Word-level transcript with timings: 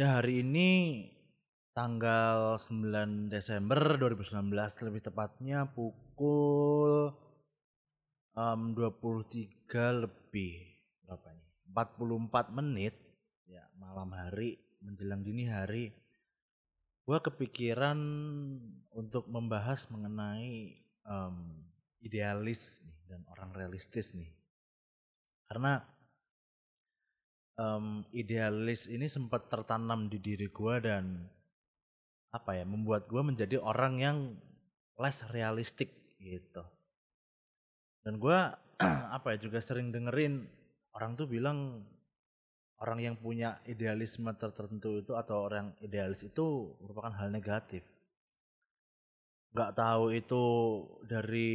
Ya 0.00 0.16
hari 0.16 0.40
ini 0.40 1.04
tanggal 1.76 2.56
9 2.56 3.28
Desember 3.28 4.00
2019 4.00 4.32
lebih 4.88 5.04
tepatnya 5.04 5.68
pukul 5.76 7.12
em, 8.32 8.72
23 8.72 10.00
lebih 10.00 10.56
berapa 11.04 11.36
nih? 11.36 11.48
44 11.68 12.48
menit 12.48 12.96
ya 13.44 13.60
malam 13.76 14.16
hari 14.16 14.56
menjelang 14.80 15.20
dini 15.20 15.44
hari 15.52 15.92
gua 17.04 17.20
kepikiran 17.20 18.00
untuk 18.96 19.28
membahas 19.28 19.84
mengenai 19.92 20.80
em, 21.04 21.36
idealis 22.00 22.80
nih 22.88 23.04
dan 23.04 23.20
orang 23.28 23.52
realistis 23.52 24.16
nih 24.16 24.32
karena 25.44 25.84
em, 27.60 28.08
idealis 28.16 28.88
ini 28.88 29.06
sempat 29.06 29.52
tertanam 29.52 30.08
di 30.08 30.16
diri 30.16 30.48
gua 30.48 30.80
dan 30.80 31.28
apa 32.32 32.56
ya 32.56 32.64
membuat 32.64 33.04
gua 33.10 33.20
menjadi 33.20 33.60
orang 33.60 33.94
yang 34.00 34.18
less 34.96 35.28
realistik 35.28 35.92
gitu. 36.16 36.64
Dan 38.00 38.16
gua 38.16 38.56
apa 39.16 39.36
ya 39.36 39.44
juga 39.44 39.60
sering 39.60 39.92
dengerin 39.92 40.48
orang 40.96 41.12
tuh 41.20 41.28
bilang 41.28 41.84
orang 42.80 42.98
yang 43.04 43.16
punya 43.20 43.60
idealisme 43.68 44.32
tertentu 44.40 45.04
itu 45.04 45.12
atau 45.12 45.44
orang 45.44 45.76
idealis 45.84 46.24
itu 46.24 46.72
merupakan 46.80 47.12
hal 47.12 47.28
negatif. 47.28 47.84
Nggak 49.52 49.72
tahu 49.76 50.04
itu 50.16 50.44
dari 51.04 51.50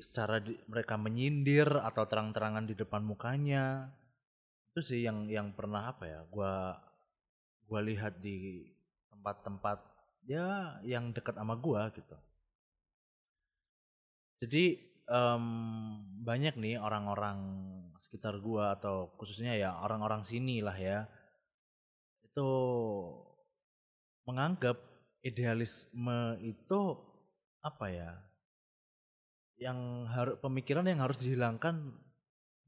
secara 0.00 0.40
di- 0.40 0.56
mereka 0.70 0.96
menyindir 0.96 1.68
atau 1.68 2.08
terang-terangan 2.08 2.64
di 2.64 2.74
depan 2.78 3.02
mukanya 3.04 3.92
itu 4.72 4.80
sih 4.80 5.04
yang 5.04 5.28
yang 5.28 5.52
pernah 5.52 5.92
apa 5.92 6.08
ya 6.08 6.20
gua 6.32 6.80
gua 7.68 7.80
lihat 7.84 8.24
di 8.24 8.64
tempat-tempat 9.12 9.84
ya 10.24 10.80
yang 10.80 11.12
dekat 11.12 11.36
sama 11.36 11.60
gua 11.60 11.92
gitu. 11.92 12.16
Jadi 14.40 14.80
em, 15.12 15.44
banyak 16.24 16.56
nih 16.56 16.80
orang-orang 16.80 17.38
sekitar 18.00 18.40
gua 18.40 18.72
atau 18.80 19.12
khususnya 19.20 19.52
ya 19.60 19.76
orang-orang 19.76 20.24
sini 20.24 20.64
lah 20.64 20.74
ya 20.80 21.04
itu 22.24 22.50
menganggap 24.24 24.80
idealisme 25.20 26.40
itu 26.40 26.80
apa 27.60 27.86
ya 27.92 28.10
yang 29.60 30.08
harus 30.08 30.40
pemikiran 30.40 30.88
yang 30.88 31.04
harus 31.04 31.20
dihilangkan 31.20 31.92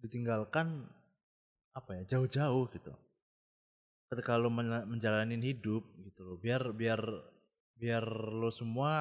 ditinggalkan 0.04 0.84
apa 1.78 1.90
ya 1.98 2.02
jauh-jauh 2.16 2.66
gitu. 2.74 2.92
Ketika 4.10 4.32
lo 4.42 4.48
men- 4.58 4.86
menjalanin 4.92 5.42
hidup 5.50 5.82
gitu 6.06 6.20
loh 6.26 6.36
biar 6.44 6.62
biar 6.80 7.00
biar 7.80 8.04
lo 8.40 8.48
semua 8.60 8.92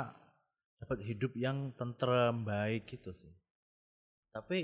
dapat 0.81 0.99
hidup 1.09 1.31
yang 1.45 1.57
tentrem 1.79 2.35
baik 2.43 2.83
gitu 2.93 3.11
sih. 3.15 3.33
Tapi 4.35 4.59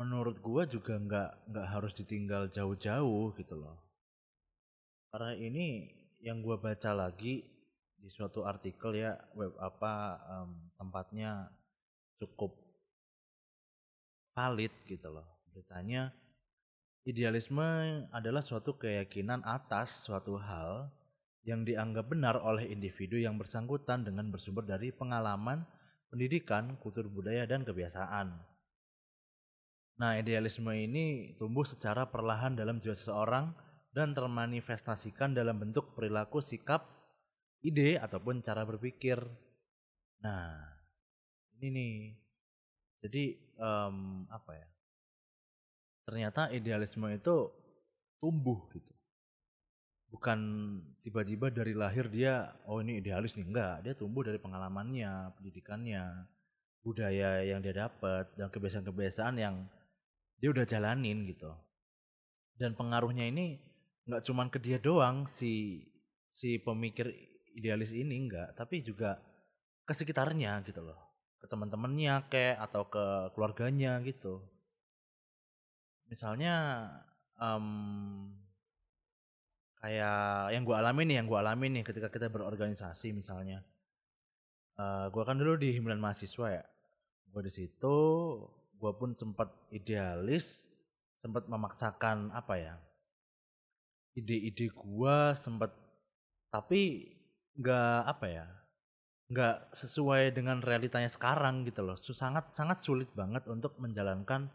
menurut 0.00 0.36
gua 0.46 0.62
juga 0.74 0.94
nggak 1.06 1.30
nggak 1.50 1.66
harus 1.74 1.92
ditinggal 2.00 2.42
jauh-jauh 2.56 3.26
gitu 3.38 3.54
loh. 3.62 3.76
Karena 5.10 5.32
ini 5.48 5.66
yang 6.26 6.38
gua 6.44 6.56
baca 6.60 6.90
lagi 7.02 7.34
di 8.02 8.08
suatu 8.12 8.44
artikel 8.52 8.92
ya 9.04 9.12
web 9.38 9.52
apa 9.68 9.92
em, 10.34 10.50
tempatnya 10.76 11.30
cukup 12.20 12.52
valid 14.36 14.72
gitu 14.90 15.08
loh. 15.10 15.26
Beritanya 15.50 16.10
idealisme 17.04 18.04
adalah 18.08 18.40
suatu 18.40 18.80
keyakinan 18.80 19.44
atas 19.44 20.08
suatu 20.08 20.40
hal 20.40 20.88
yang 21.44 21.60
dianggap 21.62 22.08
benar 22.08 22.40
oleh 22.40 22.72
individu 22.72 23.20
yang 23.20 23.36
bersangkutan 23.36 24.08
dengan 24.08 24.32
bersumber 24.32 24.64
dari 24.64 24.88
pengalaman, 24.88 25.68
pendidikan, 26.08 26.80
kultur 26.80 27.04
budaya, 27.12 27.44
dan 27.44 27.60
kebiasaan. 27.68 28.32
Nah, 29.94 30.12
idealisme 30.18 30.72
ini 30.74 31.36
tumbuh 31.36 31.62
secara 31.68 32.08
perlahan 32.08 32.56
dalam 32.56 32.80
jiwa 32.80 32.96
seseorang 32.96 33.52
dan 33.94 34.16
termanifestasikan 34.16 35.36
dalam 35.36 35.60
bentuk 35.60 35.94
perilaku, 35.94 36.40
sikap, 36.42 36.88
ide, 37.62 38.00
ataupun 38.00 38.42
cara 38.42 38.66
berpikir. 38.66 39.20
Nah, 40.24 40.56
ini 41.60 41.68
nih. 41.70 41.94
Jadi, 43.04 43.24
em, 43.60 44.24
apa 44.32 44.52
ya? 44.56 44.73
Ternyata 46.04 46.52
idealisme 46.52 47.08
itu 47.08 47.48
tumbuh 48.20 48.68
gitu. 48.72 48.92
Bukan 50.12 50.38
tiba-tiba 51.02 51.50
dari 51.50 51.74
lahir 51.74 52.06
dia 52.12 52.52
oh 52.68 52.78
ini 52.84 53.00
idealis 53.00 53.34
nih. 53.34 53.44
Enggak 53.48 53.74
dia 53.82 53.92
tumbuh 53.96 54.22
dari 54.22 54.38
pengalamannya 54.38 55.34
pendidikannya 55.34 56.28
budaya 56.84 57.40
yang 57.42 57.64
dia 57.64 57.88
dapat 57.88 58.36
dan 58.36 58.52
kebiasaan-kebiasaan 58.52 59.36
yang 59.40 59.64
dia 60.38 60.52
udah 60.52 60.68
jalanin 60.68 61.24
gitu. 61.24 61.50
Dan 62.54 62.76
pengaruhnya 62.76 63.26
ini 63.26 63.58
nggak 64.04 64.22
cuman 64.28 64.52
ke 64.52 64.60
dia 64.60 64.76
doang 64.76 65.24
si 65.24 65.80
si 66.28 66.60
pemikir 66.60 67.08
idealis 67.56 67.96
ini 67.96 68.28
enggak 68.28 68.52
tapi 68.52 68.84
juga 68.84 69.16
ke 69.88 69.96
sekitarnya 69.96 70.60
gitu 70.68 70.84
loh. 70.84 71.00
Ke 71.40 71.48
teman-temannya 71.48 72.28
kayak 72.28 72.60
atau 72.60 72.86
ke 72.92 73.32
keluarganya 73.32 73.98
gitu 74.04 74.53
misalnya 76.10 76.54
em, 77.40 77.66
kayak 79.80 80.56
yang 80.56 80.64
gue 80.64 80.76
alami 80.76 81.02
nih 81.04 81.16
yang 81.20 81.26
gue 81.28 81.38
alami 81.38 81.66
nih 81.68 81.84
ketika 81.84 82.08
kita 82.08 82.32
berorganisasi 82.32 83.12
misalnya. 83.12 83.60
Eh 84.80 85.06
gue 85.12 85.22
kan 85.22 85.36
dulu 85.38 85.60
di 85.60 85.74
himpunan 85.76 86.00
mahasiswa 86.00 86.46
ya. 86.60 86.64
Gue 87.30 87.42
di 87.46 87.52
situ 87.52 87.96
gue 88.74 88.92
pun 89.00 89.16
sempat 89.16 89.48
idealis 89.72 90.68
sempat 91.24 91.48
memaksakan 91.48 92.36
apa 92.36 92.54
ya 92.60 92.74
ide-ide 94.12 94.70
gue 94.70 95.16
sempat 95.34 95.72
tapi 96.52 97.10
nggak 97.58 98.00
apa 98.04 98.26
ya 98.30 98.46
nggak 99.32 99.72
sesuai 99.72 100.36
dengan 100.36 100.60
realitanya 100.60 101.08
sekarang 101.08 101.64
gitu 101.64 101.80
loh. 101.82 101.96
Sangat 101.96 102.52
sangat 102.52 102.84
sulit 102.84 103.08
banget 103.16 103.48
untuk 103.48 103.74
menjalankan 103.80 104.52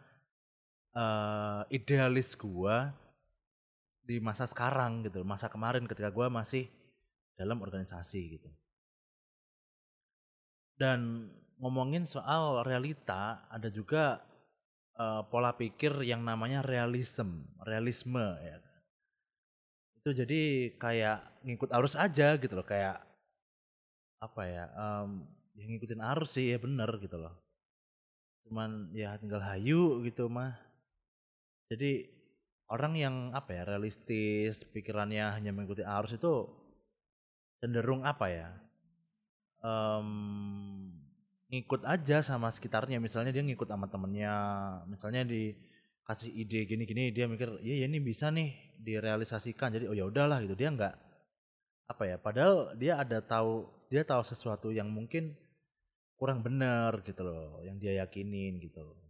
eh 0.95 1.61
idealis 1.73 2.33
gua 2.37 2.93
di 4.03 4.17
masa 4.17 4.49
sekarang 4.49 5.05
gitu 5.05 5.21
masa 5.21 5.47
kemarin 5.53 5.85
ketika 5.85 6.09
gua 6.09 6.27
masih 6.33 6.65
dalam 7.37 7.61
organisasi 7.61 8.39
gitu. 8.39 8.49
Dan 10.79 11.29
ngomongin 11.59 12.07
soal 12.07 12.63
realita 12.63 13.45
ada 13.51 13.67
juga 13.67 14.23
eh, 14.97 15.21
pola 15.29 15.53
pikir 15.55 15.93
yang 16.07 16.23
namanya 16.23 16.63
realism 16.63 17.43
realisme 17.67 18.23
ya 18.43 18.57
itu 19.99 20.25
jadi 20.25 20.41
kayak 20.79 21.43
ngikut 21.43 21.69
arus 21.75 21.93
aja 21.99 22.39
gitu 22.39 22.55
loh 22.55 22.63
kayak 22.63 23.03
apa 24.19 24.41
ya 24.47 24.65
em, 24.75 25.09
ya 25.59 25.63
ngikutin 25.67 26.01
arus 26.01 26.39
sih 26.39 26.55
ya 26.55 26.57
bener 26.59 26.89
gitu 27.03 27.19
loh. 27.19 27.35
Cuman 28.47 28.91
ya 28.95 29.15
tinggal 29.19 29.43
hayu 29.43 30.01
gitu 30.07 30.31
mah 30.31 30.55
jadi 31.69 32.09
orang 32.73 32.93
yang 32.97 33.15
apa 33.33 33.53
ya 33.53 33.63
realistis 33.65 34.65
pikirannya 34.65 35.37
hanya 35.37 35.53
mengikuti 35.53 35.85
arus 35.85 36.17
itu 36.17 36.49
cenderung 37.61 38.01
apa 38.05 38.25
ya 38.29 38.49
em, 39.61 40.09
ngikut 41.49 41.85
aja 41.85 42.21
sama 42.25 42.49
sekitarnya. 42.53 42.97
Misalnya 43.01 43.29
dia 43.33 43.45
ngikut 43.45 43.69
sama 43.69 43.89
temennya 43.89 44.33
misalnya 44.89 45.25
dikasih 45.25 46.29
ide 46.33 46.65
gini-gini 46.65 47.13
dia 47.13 47.25
mikir 47.29 47.61
iya 47.61 47.85
ya 47.85 47.87
ini 47.89 47.99
bisa 48.01 48.29
nih 48.33 48.77
direalisasikan. 48.81 49.73
Jadi 49.73 49.85
oh 49.89 49.95
ya 49.97 50.05
udahlah 50.09 50.41
gitu. 50.45 50.57
Dia 50.57 50.73
nggak 50.73 50.95
apa 51.89 52.03
ya 52.05 52.17
padahal 52.21 52.77
dia 52.77 53.01
ada 53.01 53.17
tahu 53.21 53.65
dia 53.89 54.05
tahu 54.05 54.21
sesuatu 54.21 54.69
yang 54.69 54.93
mungkin 54.93 55.33
kurang 56.21 56.45
benar 56.45 57.01
gitu 57.01 57.25
loh 57.25 57.65
yang 57.65 57.81
dia 57.81 58.05
yakinin 58.05 58.61
gitu 58.61 58.85
loh 58.85 59.08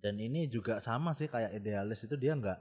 dan 0.00 0.20
ini 0.20 0.46
juga 0.46 0.78
sama 0.78 1.16
sih 1.16 1.26
kayak 1.26 1.56
idealis 1.56 2.04
itu 2.04 2.14
dia 2.14 2.36
nggak 2.36 2.60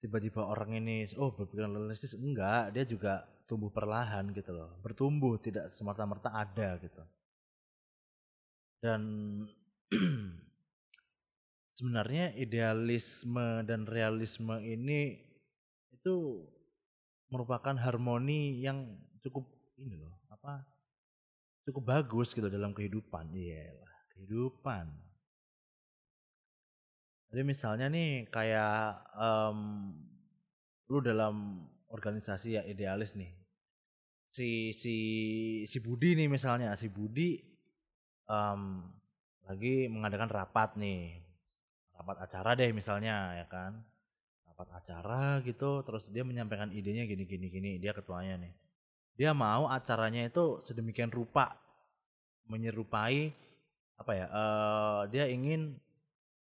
tiba-tiba 0.00 0.48
orang 0.48 0.80
ini 0.80 1.04
oh 1.20 1.36
berpikiran 1.36 1.76
realistis 1.76 2.16
enggak. 2.16 2.72
Dia 2.72 2.84
juga 2.88 3.28
tumbuh 3.44 3.68
perlahan 3.68 4.32
gitu 4.32 4.56
loh. 4.56 4.80
Bertumbuh 4.80 5.36
tidak 5.36 5.68
semerta-merta 5.68 6.32
ada 6.32 6.80
gitu. 6.80 7.02
Dan 8.80 9.02
sebenarnya 11.76 12.32
idealisme 12.38 13.66
dan 13.68 13.84
realisme 13.84 14.56
ini 14.64 15.20
itu 15.92 16.46
merupakan 17.28 17.76
harmoni 17.76 18.64
yang 18.64 18.96
cukup 19.20 19.46
ini 19.76 20.00
loh 20.00 20.16
apa 20.32 20.64
cukup 21.68 21.84
bagus 21.84 22.32
gitu 22.32 22.48
dalam 22.48 22.72
kehidupan. 22.72 23.36
Iya 23.36 23.76
lah 23.76 23.94
kehidupan 24.16 25.09
jadi 27.30 27.42
misalnya 27.46 27.86
nih 27.86 28.26
kayak 28.26 29.06
em, 29.14 29.58
lu 30.90 30.98
dalam 30.98 31.62
organisasi 31.94 32.58
ya 32.58 32.62
idealis 32.66 33.14
nih. 33.14 33.30
Si 34.34 34.74
si 34.74 34.96
si 35.66 35.78
Budi 35.78 36.18
nih 36.18 36.26
misalnya, 36.26 36.74
si 36.74 36.90
Budi 36.90 37.38
um, 38.26 38.82
lagi 39.46 39.86
mengadakan 39.86 40.30
rapat 40.30 40.74
nih. 40.74 41.22
Rapat 41.94 42.16
acara 42.26 42.50
deh 42.58 42.70
misalnya 42.74 43.38
ya 43.38 43.46
kan. 43.46 43.78
Rapat 44.50 44.68
acara 44.82 45.38
gitu 45.46 45.86
terus 45.86 46.10
dia 46.10 46.26
menyampaikan 46.26 46.74
idenya 46.74 47.06
gini 47.06 47.30
gini 47.30 47.46
gini, 47.46 47.70
dia 47.78 47.94
ketuanya 47.94 48.42
nih. 48.42 48.54
Dia 49.14 49.30
mau 49.38 49.70
acaranya 49.70 50.26
itu 50.26 50.58
sedemikian 50.66 51.14
rupa 51.14 51.54
menyerupai 52.50 53.30
apa 54.02 54.12
ya? 54.18 54.26
Uh, 54.34 55.00
dia 55.14 55.30
ingin 55.30 55.78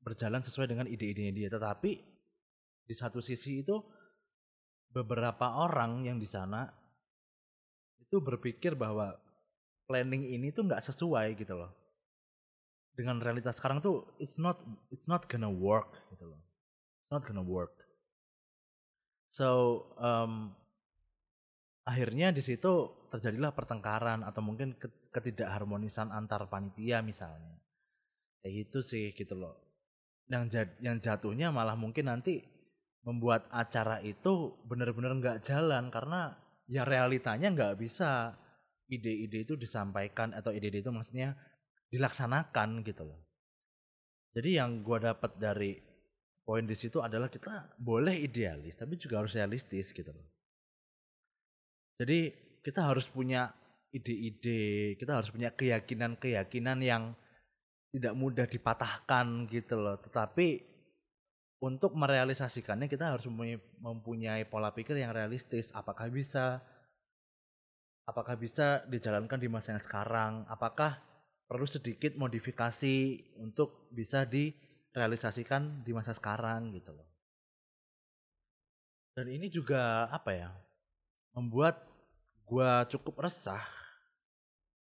berjalan 0.09 0.41
sesuai 0.41 0.73
dengan 0.73 0.89
ide-idenya 0.89 1.33
dia, 1.37 1.49
tetapi 1.53 1.93
di 2.89 2.95
satu 2.97 3.21
sisi 3.21 3.61
itu 3.61 3.77
beberapa 4.89 5.61
orang 5.61 6.09
yang 6.09 6.17
di 6.17 6.25
sana 6.25 6.65
itu 8.01 8.17
berpikir 8.25 8.73
bahwa 8.73 9.13
planning 9.85 10.33
ini 10.33 10.49
tuh 10.49 10.65
nggak 10.65 10.81
sesuai 10.81 11.37
gitu 11.37 11.53
loh. 11.61 11.77
Dengan 12.97 13.21
realitas 13.21 13.61
sekarang 13.61 13.85
tuh 13.85 14.17
it's 14.17 14.41
not 14.41 14.57
it's 14.89 15.05
not 15.05 15.29
gonna 15.29 15.53
work 15.53 15.93
gitu 16.17 16.25
loh. 16.25 16.41
It's 17.05 17.13
not 17.13 17.29
gonna 17.29 17.45
work. 17.45 17.85
So 19.29 19.85
um, 20.01 20.57
akhirnya 21.85 22.33
di 22.33 22.41
situ 22.41 22.97
terjadilah 23.13 23.53
pertengkaran 23.53 24.25
atau 24.25 24.41
mungkin 24.41 24.81
ketidakharmonisan 25.13 26.09
antar 26.09 26.49
panitia 26.49 27.05
misalnya. 27.05 27.61
Kayak 28.41 28.73
gitu 28.73 28.81
sih 28.81 29.13
gitu 29.13 29.37
loh 29.37 29.68
yang 30.29 30.45
jad, 30.53 30.69
yang 30.81 30.97
jatuhnya 31.01 31.49
malah 31.49 31.75
mungkin 31.75 32.13
nanti 32.13 32.45
membuat 33.05 33.49
acara 33.49 34.05
itu 34.05 34.61
benar-benar 34.69 35.17
nggak 35.17 35.39
jalan 35.41 35.89
karena 35.89 36.37
ya 36.69 36.85
realitanya 36.85 37.49
nggak 37.49 37.81
bisa 37.81 38.37
ide-ide 38.89 39.49
itu 39.49 39.57
disampaikan 39.57 40.37
atau 40.37 40.53
ide-ide 40.53 40.85
itu 40.85 40.93
maksudnya 40.93 41.37
dilaksanakan 41.89 42.85
gitu 42.85 43.09
loh. 43.09 43.21
Jadi 44.37 44.61
yang 44.61 44.85
gue 44.85 44.99
dapat 45.01 45.41
dari 45.41 45.73
poin 46.45 46.65
di 46.65 46.77
situ 46.77 47.01
adalah 47.01 47.33
kita 47.33 47.77
boleh 47.81 48.17
idealis 48.25 48.77
tapi 48.77 49.01
juga 49.01 49.25
harus 49.25 49.33
realistis 49.33 49.93
gitu 49.97 50.13
loh. 50.13 50.29
Jadi 51.97 52.33
kita 52.61 52.85
harus 52.85 53.09
punya 53.09 53.49
ide-ide, 53.89 54.95
kita 55.01 55.17
harus 55.17 55.33
punya 55.33 55.49
keyakinan-keyakinan 55.57 56.79
yang 56.85 57.17
tidak 57.95 58.15
mudah 58.15 58.47
dipatahkan 58.47 59.49
gitu 59.49 59.81
loh. 59.81 59.97
Tetapi 60.01 60.63
untuk 61.59 61.97
merealisasikannya 61.99 62.87
kita 62.87 63.17
harus 63.17 63.27
mempunyai, 63.81 64.47
pola 64.47 64.71
pikir 64.71 65.01
yang 65.01 65.11
realistis. 65.11 65.75
Apakah 65.75 66.07
bisa? 66.13 66.63
Apakah 68.09 68.41
bisa 68.41 68.87
dijalankan 68.89 69.37
di 69.37 69.49
masa 69.51 69.77
yang 69.77 69.83
sekarang? 69.83 70.49
Apakah 70.49 71.09
perlu 71.49 71.65
sedikit 71.65 72.13
modifikasi 72.21 72.97
untuk 73.41 73.89
bisa 73.89 74.29
direalisasikan 74.29 75.81
di 75.81 75.97
masa 75.97 76.13
sekarang 76.13 76.77
gitu 76.77 76.93
loh. 76.93 77.09
Dan 79.17 79.33
ini 79.33 79.49
juga 79.49 80.07
apa 80.13 80.31
ya? 80.37 80.53
Membuat 81.33 81.89
gua 82.45 82.85
cukup 82.85 83.25
resah 83.25 83.65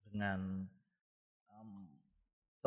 dengan 0.03 0.67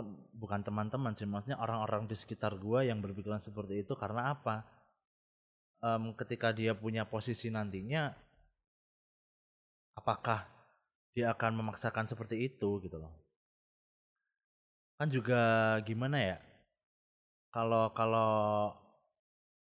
tem 0.00 0.08
bukan 0.40 0.60
teman-teman 0.64 1.12
sih 1.12 1.28
maksudnya 1.28 1.60
orang-orang 1.60 2.08
di 2.08 2.16
sekitar 2.16 2.56
gua 2.56 2.80
yang 2.80 3.04
berpikiran 3.04 3.38
seperti 3.38 3.84
itu 3.84 3.92
karena 3.94 4.32
apa? 4.32 4.64
Um, 5.80 6.12
ketika 6.16 6.52
dia 6.52 6.76
punya 6.76 7.08
posisi 7.08 7.48
nantinya 7.48 8.12
apakah 9.96 10.44
dia 11.16 11.32
akan 11.32 11.60
memaksakan 11.60 12.08
seperti 12.08 12.36
itu 12.48 12.80
gitu 12.84 12.96
loh? 13.00 13.12
Kan 14.96 15.08
juga 15.12 15.76
gimana 15.84 16.20
ya? 16.20 16.38
Kalau 17.52 17.92
kalau 17.92 18.72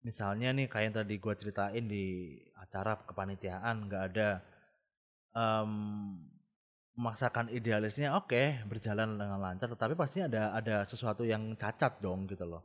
misalnya 0.02 0.50
nih 0.54 0.66
kayak 0.70 0.84
yang 0.90 0.96
tadi 0.98 1.14
gua 1.22 1.34
ceritain 1.38 1.86
di 1.86 2.38
acara 2.58 2.98
kepanitiaan 3.06 3.86
nggak 3.86 4.04
ada 4.14 4.30
um, 5.36 6.33
memaksakan 6.94 7.50
idealisnya 7.50 8.14
oke 8.14 8.30
okay, 8.30 8.62
berjalan 8.70 9.18
dengan 9.18 9.42
lancar 9.42 9.66
tetapi 9.66 9.98
pasti 9.98 10.22
ada 10.22 10.54
ada 10.54 10.86
sesuatu 10.86 11.26
yang 11.26 11.58
cacat 11.58 11.98
dong 11.98 12.30
gitu 12.30 12.46
loh. 12.46 12.62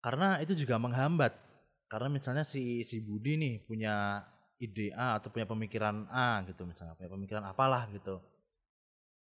Karena 0.00 0.38
itu 0.38 0.54
juga 0.54 0.78
menghambat. 0.78 1.34
Karena 1.86 2.10
misalnya 2.10 2.42
si 2.42 2.82
si 2.82 2.98
Budi 2.98 3.38
nih 3.38 3.54
punya 3.62 4.22
ide 4.58 4.90
A 4.96 5.20
atau 5.20 5.28
punya 5.30 5.44
pemikiran 5.46 6.08
A 6.08 6.42
gitu 6.48 6.64
misalnya 6.64 6.96
punya 6.96 7.10
pemikiran 7.12 7.44
apalah 7.46 7.86
gitu. 7.92 8.18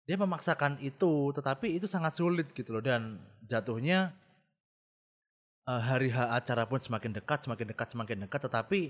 Dia 0.09 0.17
memaksakan 0.17 0.81
itu 0.81 1.35
tetapi 1.37 1.77
itu 1.77 1.85
sangat 1.85 2.17
sulit 2.17 2.49
gitu 2.57 2.73
loh. 2.73 2.83
Dan 2.83 3.21
jatuhnya 3.45 4.17
uh, 5.69 5.83
hari 5.83 6.09
H 6.09 6.33
acara 6.33 6.65
pun 6.65 6.81
semakin 6.81 7.13
dekat 7.13 7.45
semakin 7.45 7.67
dekat 7.77 7.89
semakin 7.93 8.19
dekat 8.25 8.41
tetapi 8.49 8.81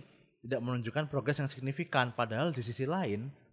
tidak 0.46 0.60
menunjukkan 0.62 1.10
progres 1.10 1.42
yang 1.42 1.50
signifikan. 1.50 2.14
Padahal 2.14 2.54
di 2.54 2.62
sisi 2.62 2.86
lain 2.86 3.47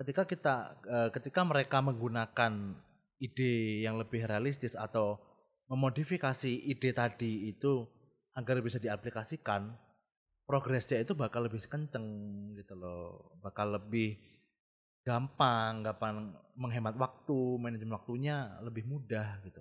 ketika 0.00 0.24
kita 0.24 0.54
uh, 0.88 1.08
ketika 1.12 1.44
mereka 1.44 1.84
menggunakan 1.84 2.72
ide 3.20 3.84
yang 3.84 4.00
lebih 4.00 4.24
realistis 4.24 4.72
atau 4.72 5.20
memodifikasi 5.68 6.48
ide 6.48 6.96
tadi 6.96 7.52
itu 7.52 7.84
agar 8.32 8.64
bisa 8.64 8.80
diaplikasikan 8.80 9.76
progresnya 10.48 11.04
itu 11.04 11.12
bakal 11.12 11.44
lebih 11.44 11.60
kenceng 11.68 12.08
gitu 12.56 12.72
loh. 12.80 13.36
Bakal 13.44 13.76
lebih 13.76 14.16
gampang 15.04 15.84
gampang 15.84 16.32
menghemat 16.56 16.96
waktu 16.96 17.60
manajemen 17.60 18.00
waktunya 18.00 18.56
lebih 18.64 18.88
mudah 18.88 19.36
gitu. 19.44 19.60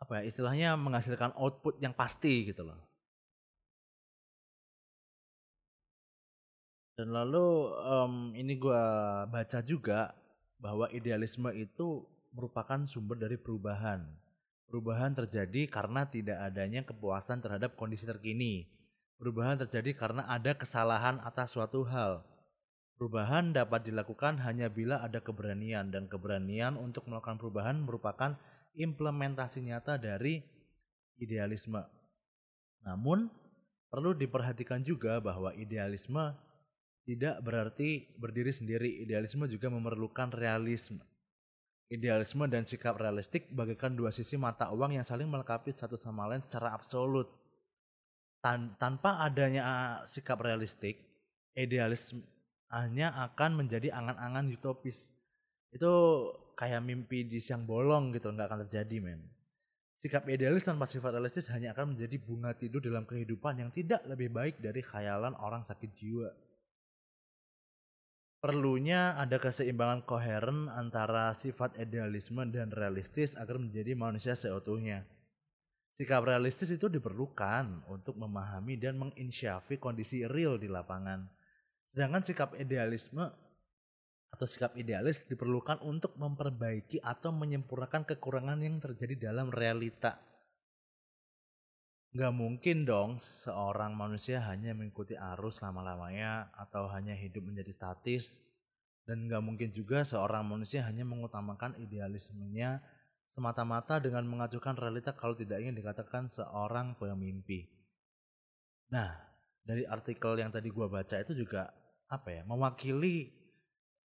Apa 0.00 0.20
ya 0.20 0.32
istilahnya 0.32 0.80
menghasilkan 0.80 1.36
output 1.36 1.76
yang 1.76 1.92
pasti 1.92 2.48
gitu 2.48 2.64
loh 2.64 2.93
Dan 6.94 7.10
lalu 7.10 7.74
um, 7.74 8.14
ini 8.38 8.54
gue 8.54 8.84
baca 9.26 9.58
juga 9.66 10.14
bahwa 10.62 10.86
idealisme 10.94 11.50
itu 11.50 12.06
merupakan 12.30 12.86
sumber 12.86 13.18
dari 13.18 13.34
perubahan. 13.34 14.06
Perubahan 14.70 15.14
terjadi 15.14 15.66
karena 15.66 16.06
tidak 16.06 16.38
adanya 16.38 16.86
kepuasan 16.86 17.42
terhadap 17.42 17.74
kondisi 17.74 18.06
terkini. 18.06 18.70
Perubahan 19.18 19.58
terjadi 19.58 19.94
karena 19.94 20.26
ada 20.26 20.54
kesalahan 20.54 21.18
atas 21.22 21.54
suatu 21.54 21.82
hal. 21.86 22.22
Perubahan 22.94 23.50
dapat 23.50 23.90
dilakukan 23.90 24.38
hanya 24.46 24.70
bila 24.70 25.02
ada 25.02 25.18
keberanian 25.18 25.90
dan 25.90 26.06
keberanian 26.06 26.78
untuk 26.78 27.10
melakukan 27.10 27.42
perubahan 27.42 27.82
merupakan 27.82 28.38
implementasi 28.78 29.66
nyata 29.66 29.98
dari 29.98 30.42
idealisme. 31.18 31.82
Namun, 32.86 33.30
perlu 33.90 34.14
diperhatikan 34.14 34.82
juga 34.86 35.18
bahwa 35.18 35.50
idealisme 35.58 36.34
tidak 37.04 37.44
berarti 37.44 38.08
berdiri 38.16 38.50
sendiri. 38.50 39.04
Idealisme 39.04 39.44
juga 39.44 39.68
memerlukan 39.68 40.32
realisme. 40.32 41.04
Idealisme 41.92 42.48
dan 42.48 42.64
sikap 42.64 42.96
realistik 42.96 43.52
bagaikan 43.52 43.92
dua 43.92 44.08
sisi 44.08 44.40
mata 44.40 44.72
uang 44.72 44.96
yang 44.96 45.04
saling 45.04 45.28
melengkapi 45.28 45.68
satu 45.70 46.00
sama 46.00 46.24
lain 46.24 46.40
secara 46.40 46.72
absolut. 46.72 47.28
Tan 48.40 48.76
tanpa 48.80 49.20
adanya 49.20 50.00
sikap 50.08 50.40
realistik, 50.40 51.00
idealisme 51.52 52.24
hanya 52.72 53.12
akan 53.30 53.64
menjadi 53.64 53.92
angan-angan 53.92 54.48
utopis. 54.48 55.12
Itu 55.68 55.92
kayak 56.56 56.80
mimpi 56.80 57.28
di 57.28 57.36
siang 57.36 57.68
bolong 57.68 58.16
gitu, 58.16 58.32
nggak 58.32 58.48
akan 58.48 58.60
terjadi 58.64 58.96
men. 59.04 59.20
Sikap 60.00 60.24
idealis 60.28 60.64
tanpa 60.64 60.88
sifat 60.88 61.16
realistis 61.16 61.48
hanya 61.52 61.72
akan 61.76 61.96
menjadi 61.96 62.16
bunga 62.20 62.52
tidur 62.56 62.80
dalam 62.84 63.08
kehidupan 63.08 63.60
yang 63.60 63.70
tidak 63.72 64.04
lebih 64.04 64.28
baik 64.32 64.60
dari 64.60 64.84
khayalan 64.84 65.32
orang 65.40 65.64
sakit 65.64 65.90
jiwa 65.96 66.28
perlunya 68.44 69.16
ada 69.16 69.40
keseimbangan 69.40 70.04
koheren 70.04 70.68
antara 70.68 71.32
sifat 71.32 71.80
idealisme 71.80 72.44
dan 72.52 72.68
realistis 72.68 73.32
agar 73.40 73.56
menjadi 73.56 73.96
manusia 73.96 74.36
seutuhnya. 74.36 75.08
Sikap 75.96 76.28
realistis 76.28 76.68
itu 76.68 76.92
diperlukan 76.92 77.88
untuk 77.88 78.20
memahami 78.20 78.76
dan 78.76 79.00
menginsyafi 79.00 79.80
kondisi 79.80 80.28
real 80.28 80.60
di 80.60 80.68
lapangan. 80.68 81.24
Sedangkan 81.88 82.20
sikap 82.20 82.52
idealisme 82.60 83.24
atau 84.28 84.44
sikap 84.44 84.76
idealis 84.76 85.24
diperlukan 85.24 85.80
untuk 85.80 86.12
memperbaiki 86.20 87.00
atau 87.00 87.32
menyempurnakan 87.32 88.04
kekurangan 88.04 88.60
yang 88.60 88.76
terjadi 88.76 89.32
dalam 89.32 89.48
realita. 89.48 90.20
Gak 92.14 92.30
mungkin 92.30 92.86
dong 92.86 93.18
seorang 93.18 93.98
manusia 93.98 94.38
hanya 94.46 94.70
mengikuti 94.70 95.18
arus 95.18 95.58
lama-lamanya 95.58 96.46
atau 96.54 96.86
hanya 96.94 97.10
hidup 97.10 97.42
menjadi 97.42 97.74
statis. 97.74 98.38
Dan 99.02 99.26
gak 99.26 99.42
mungkin 99.42 99.74
juga 99.74 100.06
seorang 100.06 100.46
manusia 100.46 100.86
hanya 100.86 101.02
mengutamakan 101.02 101.74
idealismenya 101.74 102.78
semata-mata 103.34 103.98
dengan 103.98 104.22
mengajukan 104.30 104.78
realita 104.78 105.10
kalau 105.18 105.34
tidak 105.34 105.58
ingin 105.58 105.74
dikatakan 105.74 106.30
seorang 106.30 106.94
pemimpi. 106.94 107.66
Nah, 108.94 109.10
dari 109.66 109.82
artikel 109.82 110.38
yang 110.38 110.54
tadi 110.54 110.70
gua 110.70 110.86
baca 110.86 111.18
itu 111.18 111.34
juga 111.34 111.74
apa 112.06 112.30
ya? 112.30 112.46
Mewakili 112.46 113.26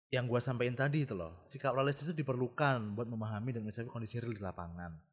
yang 0.08 0.24
gua 0.24 0.40
sampaikan 0.40 0.88
tadi 0.88 1.04
itu 1.04 1.20
loh. 1.20 1.44
Sikap 1.44 1.76
realistis 1.76 2.08
itu 2.08 2.24
diperlukan 2.24 2.96
buat 2.96 3.12
memahami 3.12 3.52
dan 3.52 3.68
menyikapi 3.68 3.92
kondisi 3.92 4.24
real 4.24 4.32
di 4.32 4.40
lapangan. 4.40 5.09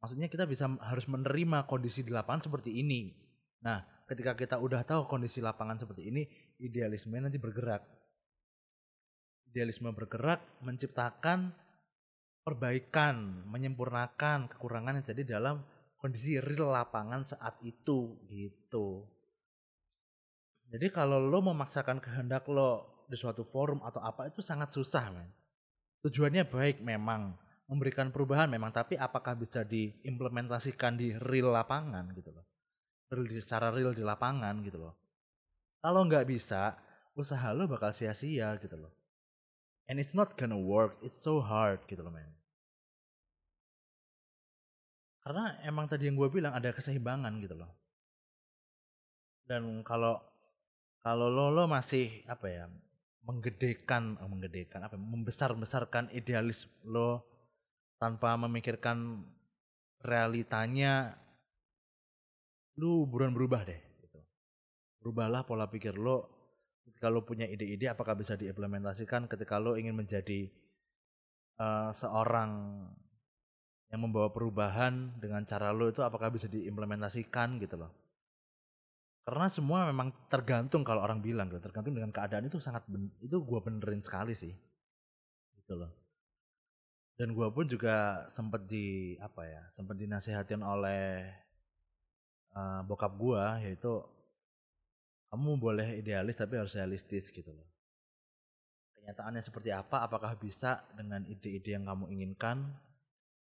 Maksudnya 0.00 0.32
kita 0.32 0.48
bisa 0.48 0.64
harus 0.80 1.04
menerima 1.04 1.68
kondisi 1.68 2.00
di 2.00 2.08
lapangan 2.08 2.48
seperti 2.48 2.80
ini. 2.80 3.12
Nah, 3.60 3.84
ketika 4.08 4.32
kita 4.32 4.56
udah 4.56 4.80
tahu 4.82 5.04
kondisi 5.04 5.44
lapangan 5.44 5.76
seperti 5.76 6.08
ini, 6.08 6.24
idealisme 6.56 7.20
nanti 7.20 7.36
bergerak. 7.36 7.84
Idealisme 9.52 9.92
bergerak 9.92 10.64
menciptakan 10.64 11.52
perbaikan, 12.40 13.44
menyempurnakan 13.44 14.48
kekurangan 14.48 15.00
yang 15.00 15.06
jadi 15.06 15.22
dalam 15.36 15.60
kondisi 16.00 16.40
real 16.40 16.72
lapangan 16.72 17.20
saat 17.20 17.60
itu 17.60 18.16
gitu. 18.24 19.04
Jadi 20.70 20.86
kalau 20.88 21.20
lo 21.20 21.44
memaksakan 21.44 22.00
kehendak 22.00 22.48
lo 22.48 23.04
di 23.10 23.18
suatu 23.18 23.42
forum 23.42 23.82
atau 23.84 24.00
apa 24.00 24.30
itu 24.30 24.40
sangat 24.40 24.72
susah 24.72 25.12
men. 25.12 25.28
Tujuannya 26.00 26.48
baik 26.48 26.80
memang 26.80 27.36
memberikan 27.70 28.10
perubahan 28.10 28.50
memang 28.50 28.74
tapi 28.74 28.98
apakah 28.98 29.38
bisa 29.38 29.62
diimplementasikan 29.62 30.98
di 30.98 31.14
real 31.14 31.54
lapangan 31.54 32.10
gitu 32.18 32.34
loh. 32.34 32.42
Real 33.14 33.30
secara 33.38 33.70
real 33.70 33.94
di 33.94 34.02
lapangan 34.02 34.58
gitu 34.66 34.82
loh. 34.82 34.98
Kalau 35.78 36.02
nggak 36.02 36.26
bisa, 36.26 36.74
usaha 37.14 37.54
lo 37.54 37.70
bakal 37.70 37.94
sia-sia 37.94 38.58
gitu 38.58 38.74
loh. 38.74 38.90
And 39.86 40.02
it's 40.02 40.12
not 40.18 40.34
gonna 40.34 40.58
work, 40.58 40.98
it's 41.06 41.14
so 41.14 41.38
hard 41.38 41.86
gitu 41.86 42.02
loh 42.02 42.10
men. 42.10 42.34
Karena 45.22 45.54
emang 45.62 45.86
tadi 45.86 46.10
yang 46.10 46.18
gue 46.18 46.26
bilang 46.26 46.50
ada 46.50 46.74
keseimbangan 46.74 47.38
gitu 47.38 47.54
loh. 47.54 47.70
Dan 49.46 49.86
kalau 49.86 50.18
kalau 51.06 51.30
lo 51.30 51.54
lo 51.54 51.64
masih 51.70 52.26
apa 52.26 52.46
ya 52.50 52.64
menggedekan 53.24 54.18
oh, 54.20 54.28
menggedekan 54.28 54.84
apa 54.84 54.98
membesar 54.98 55.54
besarkan 55.54 56.10
idealis 56.10 56.66
lo 56.82 57.29
tanpa 58.00 58.32
memikirkan 58.40 59.20
realitanya 60.00 61.12
lu 62.80 63.04
buruan 63.04 63.36
berubah 63.36 63.68
deh 63.68 63.76
gitu. 64.00 64.20
berubahlah 65.04 65.44
pola 65.44 65.68
pikir 65.68 66.00
lo. 66.00 66.40
Ketika 66.80 67.12
lo 67.12 67.28
punya 67.28 67.44
ide-ide 67.44 67.92
apakah 67.92 68.16
bisa 68.16 68.40
diimplementasikan 68.40 69.28
ketika 69.28 69.60
lo 69.60 69.76
ingin 69.76 69.92
menjadi 69.92 70.48
uh, 71.60 71.92
seorang 71.92 72.82
yang 73.92 74.00
membawa 74.00 74.32
perubahan 74.32 75.20
dengan 75.20 75.44
cara 75.44 75.68
lo 75.76 75.92
itu 75.92 76.00
apakah 76.00 76.32
bisa 76.32 76.48
diimplementasikan? 76.48 77.60
Gitu 77.60 77.76
loh. 77.76 77.92
Karena 79.28 79.46
semua 79.52 79.84
memang 79.84 80.08
tergantung 80.32 80.80
kalau 80.80 81.04
orang 81.04 81.20
bilang 81.20 81.52
gitu 81.52 81.60
tergantung 81.60 81.92
dengan 81.92 82.08
keadaan 82.08 82.48
itu 82.48 82.56
sangat 82.56 82.88
ben, 82.88 83.12
itu 83.20 83.36
gue 83.44 83.60
benerin 83.60 84.00
sekali 84.00 84.32
sih. 84.32 84.56
Gitu 85.52 85.76
loh 85.76 85.99
dan 87.20 87.36
gue 87.36 87.48
pun 87.52 87.68
juga 87.68 88.24
sempat 88.32 88.64
di 88.64 89.12
apa 89.20 89.44
ya 89.44 89.60
sempat 89.68 89.92
dinasehatin 90.00 90.64
oleh 90.64 91.28
uh, 92.56 92.80
bokap 92.88 93.12
gue 93.12 93.44
yaitu 93.68 93.92
kamu 95.28 95.60
boleh 95.60 96.00
idealis 96.00 96.40
tapi 96.40 96.56
harus 96.56 96.72
realistis 96.72 97.28
gitu 97.28 97.52
loh. 97.52 97.68
Kenyataannya 98.96 99.44
seperti 99.44 99.68
apa 99.68 100.08
apakah 100.08 100.32
bisa 100.40 100.80
dengan 100.96 101.20
ide-ide 101.28 101.76
yang 101.76 101.84
kamu 101.84 102.08
inginkan 102.08 102.72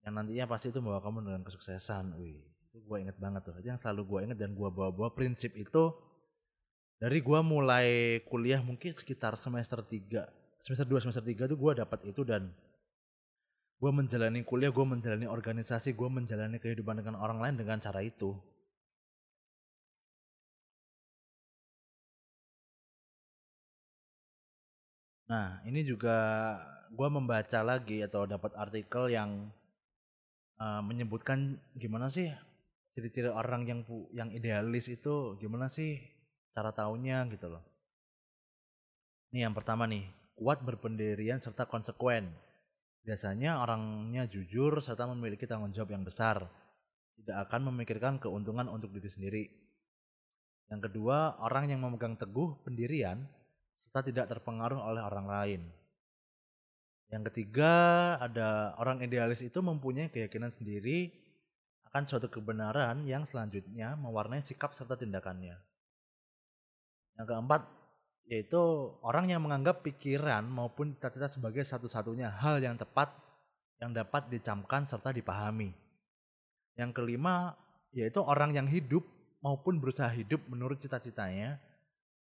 yang 0.05 0.21
nantinya 0.21 0.53
pasti 0.53 0.69
itu 0.69 0.85
membawa 0.85 1.01
kamu 1.01 1.33
dengan 1.33 1.41
kesuksesan 1.41 2.21
wih. 2.21 2.45
Itu 2.69 2.85
gue 2.85 2.97
inget 3.09 3.17
banget 3.17 3.49
tuh. 3.49 3.57
Itu 3.57 3.73
yang 3.73 3.81
selalu 3.81 4.05
gue 4.05 4.19
inget 4.29 4.39
dan 4.39 4.53
gue 4.53 4.69
bawa-bawa 4.69 5.17
prinsip 5.17 5.57
itu 5.57 5.97
dari 7.01 7.25
gue 7.25 7.41
mulai 7.41 8.21
kuliah 8.29 8.61
mungkin 8.61 8.93
sekitar 8.93 9.33
semester 9.41 9.81
3 9.81 10.61
semester 10.61 10.85
2 10.85 11.09
semester 11.09 11.25
3 11.25 11.51
tuh 11.51 11.57
gue 11.57 11.73
dapat 11.81 12.01
itu 12.05 12.21
dan 12.23 12.53
gue 13.83 13.91
menjalani 13.91 14.47
kuliah 14.47 14.71
gue 14.71 14.87
menjalani 14.87 15.27
organisasi 15.27 15.99
gue 15.99 16.07
menjalani 16.07 16.63
kehidupan 16.63 17.03
dengan 17.03 17.19
orang 17.19 17.43
lain 17.43 17.59
dengan 17.59 17.83
cara 17.83 17.99
itu 18.07 18.39
Nah, 25.33 25.65
ini 25.65 25.81
juga 25.81 26.13
gue 26.93 27.09
membaca 27.09 27.65
lagi 27.65 28.05
atau 28.05 28.29
dapat 28.29 28.53
artikel 28.53 29.09
yang 29.09 29.49
uh, 30.61 30.85
menyebutkan 30.85 31.57
gimana 31.73 32.13
sih 32.13 32.29
ciri-ciri 32.93 33.33
orang 33.33 33.65
yang 33.65 33.81
yang 34.13 34.29
idealis 34.29 34.93
itu 34.93 35.41
gimana 35.41 35.73
sih 35.73 35.97
cara 36.53 36.69
taunya 36.77 37.25
gitu 37.33 37.49
loh. 37.49 37.65
Ini 39.33 39.49
yang 39.49 39.57
pertama 39.57 39.89
nih, 39.89 40.05
kuat 40.37 40.61
berpendirian 40.61 41.41
serta 41.41 41.65
konsekuen. 41.65 42.29
Biasanya 43.03 43.59
orangnya 43.59 44.31
jujur 44.31 44.79
serta 44.79 45.11
memiliki 45.11 45.43
tanggung 45.47 45.75
jawab 45.75 45.91
yang 45.91 46.07
besar. 46.07 46.47
Tidak 47.19 47.37
akan 47.51 47.75
memikirkan 47.75 48.23
keuntungan 48.23 48.71
untuk 48.71 48.95
diri 48.95 49.11
sendiri. 49.11 49.45
Yang 50.71 50.91
kedua, 50.91 51.43
orang 51.43 51.69
yang 51.69 51.83
memegang 51.83 52.15
teguh 52.15 52.63
pendirian 52.63 53.27
serta 53.91 54.07
tidak 54.07 54.27
terpengaruh 54.31 54.81
oleh 54.81 55.03
orang 55.03 55.27
lain. 55.27 55.63
Yang 57.13 57.29
ketiga, 57.29 57.75
ada 58.17 58.73
orang 58.81 59.05
idealis 59.05 59.45
itu 59.45 59.61
mempunyai 59.61 60.09
keyakinan 60.09 60.49
sendiri 60.49 61.13
akan 61.93 62.09
suatu 62.09 62.33
kebenaran 62.33 63.05
yang 63.05 63.29
selanjutnya 63.29 64.01
mewarnai 64.01 64.41
sikap 64.41 64.73
serta 64.73 64.97
tindakannya. 64.97 65.61
Yang 67.21 67.27
keempat, 67.29 67.69
yaitu 68.27 68.59
orang 69.03 69.29
yang 69.29 69.43
menganggap 69.43 69.83
pikiran 69.83 70.47
maupun 70.47 70.95
cita-cita 70.95 71.27
sebagai 71.27 71.67
satu-satunya 71.67 72.31
hal 72.31 72.63
yang 72.63 72.79
tepat 72.79 73.13
yang 73.83 73.91
dapat 73.91 74.31
dicamkan 74.31 74.87
serta 74.87 75.11
dipahami. 75.11 75.75
Yang 76.79 76.91
kelima, 77.03 77.59
yaitu 77.91 78.23
orang 78.23 78.55
yang 78.55 78.71
hidup 78.71 79.03
maupun 79.43 79.83
berusaha 79.83 80.09
hidup 80.15 80.39
menurut 80.47 80.79
cita-citanya 80.79 81.59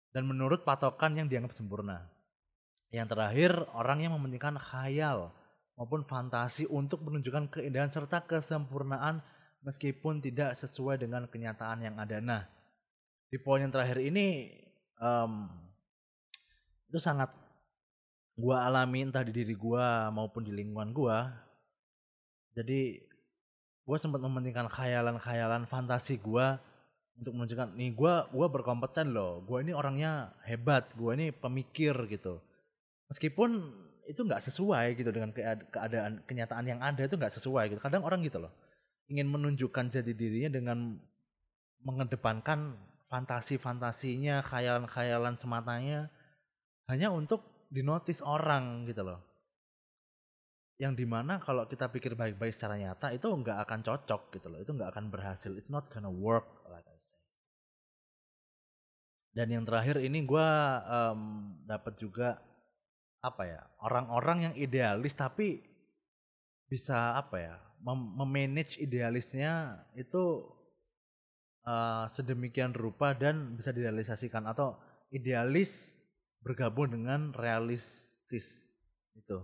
dan 0.10 0.26
menurut 0.26 0.66
patokan 0.66 1.14
yang 1.14 1.30
dianggap 1.30 1.54
sempurna. 1.54 2.10
Yang 2.90 3.14
terakhir, 3.14 3.52
orang 3.78 4.02
yang 4.02 4.18
mementingkan 4.18 4.58
khayal 4.58 5.30
maupun 5.78 6.02
fantasi 6.02 6.66
untuk 6.66 7.06
menunjukkan 7.06 7.52
keindahan 7.52 7.94
serta 7.94 8.26
kesempurnaan 8.26 9.22
meskipun 9.62 10.24
tidak 10.24 10.58
sesuai 10.58 10.98
dengan 10.98 11.30
kenyataan 11.30 11.84
yang 11.86 11.96
ada. 12.02 12.18
Nah, 12.24 12.42
di 13.30 13.38
poin 13.38 13.62
yang 13.62 13.74
terakhir 13.74 14.00
ini 14.02 14.50
um, 15.02 15.50
itu 16.96 17.04
sangat 17.04 17.28
gua 18.40 18.64
alami 18.64 19.04
entah 19.04 19.28
di 19.28 19.36
diri 19.36 19.52
gua 19.52 20.08
maupun 20.16 20.48
di 20.48 20.56
lingkungan 20.56 20.96
gua. 20.96 21.28
Jadi 22.56 23.04
gua 23.84 24.00
sempat 24.00 24.24
mementingkan 24.24 24.72
khayalan-khayalan 24.72 25.68
fantasi 25.68 26.24
gua 26.24 26.64
untuk 27.20 27.36
menunjukkan 27.36 27.76
nih 27.76 27.92
gua 27.92 28.32
gua 28.32 28.48
berkompeten 28.48 29.12
loh. 29.12 29.44
Gua 29.44 29.60
ini 29.60 29.76
orangnya 29.76 30.32
hebat, 30.48 30.88
gua 30.96 31.20
ini 31.20 31.36
pemikir 31.36 31.92
gitu 32.08 32.40
meskipun 33.10 33.74
itu 34.06 34.22
nggak 34.22 34.42
sesuai 34.42 34.98
gitu 34.98 35.10
dengan 35.10 35.34
keadaan 35.70 36.22
kenyataan 36.30 36.66
yang 36.66 36.82
ada 36.82 37.06
itu 37.06 37.18
nggak 37.18 37.34
sesuai 37.34 37.74
gitu 37.74 37.82
kadang 37.82 38.06
orang 38.06 38.22
gitu 38.22 38.38
loh 38.38 38.54
ingin 39.10 39.30
menunjukkan 39.30 39.90
jadi 39.90 40.12
dirinya 40.14 40.62
dengan 40.62 40.98
mengedepankan 41.86 42.78
fantasi-fantasinya 43.10 44.42
khayalan-khayalan 44.46 45.38
sematanya 45.38 46.10
hanya 46.92 47.10
untuk 47.10 47.68
dinotis 47.72 48.22
orang 48.22 48.86
gitu 48.90 49.02
loh. 49.06 49.20
Yang 50.76 50.94
di 51.02 51.06
mana 51.08 51.40
kalau 51.40 51.66
kita 51.66 51.88
pikir 51.88 52.20
baik-baik 52.20 52.52
secara 52.52 52.76
nyata 52.76 53.16
itu 53.16 53.32
nggak 53.32 53.64
akan 53.64 53.80
cocok 53.82 54.22
gitu 54.36 54.48
loh. 54.52 54.60
Itu 54.60 54.76
nggak 54.76 54.92
akan 54.92 55.06
berhasil. 55.08 55.52
It's 55.56 55.72
not 55.72 55.88
gonna 55.88 56.12
work 56.12 56.68
like 56.68 56.86
I 56.86 57.00
say 57.00 57.16
dan 59.36 59.52
yang 59.52 59.68
terakhir 59.68 60.00
ini 60.00 60.24
gue 60.24 60.50
um, 60.88 61.52
dapat 61.68 62.00
juga 62.00 62.40
apa 63.20 63.44
ya 63.44 63.62
orang-orang 63.84 64.48
yang 64.48 64.54
idealis 64.56 65.12
tapi 65.12 65.60
bisa 66.72 67.20
apa 67.20 67.38
ya 67.44 67.56
memanage 67.84 68.80
idealisnya 68.80 69.84
itu 70.00 70.56
uh, 71.68 72.08
sedemikian 72.10 72.72
rupa 72.72 73.12
dan 73.12 73.54
bisa 73.60 73.76
direalisasikan. 73.76 74.48
Atau 74.48 74.80
idealis 75.12 75.95
bergabung 76.46 76.94
dengan 76.94 77.34
realistis 77.34 78.78
itu 79.18 79.42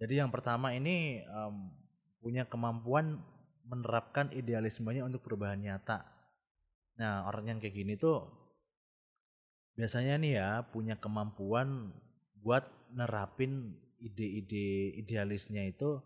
jadi 0.00 0.24
yang 0.24 0.32
pertama 0.32 0.72
ini 0.72 1.20
um, 1.28 1.68
punya 2.24 2.48
kemampuan 2.48 3.20
menerapkan 3.68 4.32
idealismenya 4.32 5.04
untuk 5.04 5.20
perubahan 5.20 5.60
nyata 5.60 6.08
nah 6.96 7.28
orang 7.28 7.52
yang 7.52 7.58
kayak 7.60 7.76
gini 7.76 7.94
tuh 8.00 8.24
biasanya 9.76 10.16
nih 10.16 10.32
ya 10.40 10.50
punya 10.72 10.96
kemampuan 10.96 11.92
buat 12.40 12.64
nerapin 12.96 13.76
ide-ide 14.00 14.98
idealisnya 14.98 15.68
itu 15.68 16.00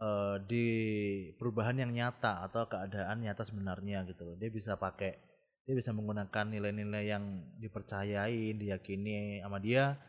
uh, 0.00 0.36
di 0.44 0.66
perubahan 1.36 1.76
yang 1.84 1.92
nyata 1.92 2.46
atau 2.46 2.68
keadaan 2.68 3.22
nyata 3.22 3.42
sebenarnya 3.44 4.06
gitu. 4.08 4.36
Dia 4.38 4.50
bisa 4.52 4.78
pakai 4.78 5.18
dia 5.68 5.76
bisa 5.76 5.92
menggunakan 5.92 6.48
nilai-nilai 6.48 7.12
yang 7.12 7.44
dipercayai 7.60 8.56
diyakini 8.56 9.44
sama 9.44 9.60
dia 9.60 10.00